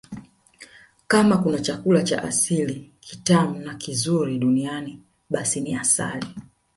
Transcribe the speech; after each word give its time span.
Kama 1.07 1.37
kuna 1.37 1.59
chakula 1.59 2.03
cha 2.03 2.23
asili 2.23 2.91
kitamu 2.99 3.59
na 3.59 3.75
kizuri 3.75 4.39
duniani 4.39 4.99
basi 5.29 5.61
ni 5.61 5.75
asali 5.75 6.25